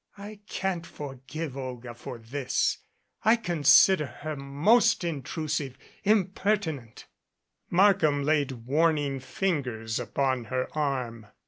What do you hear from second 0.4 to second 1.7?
can't forgive